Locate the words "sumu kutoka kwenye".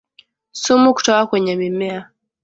0.51-1.55